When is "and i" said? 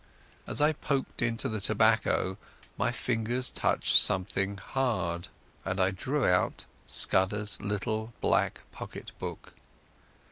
5.63-5.91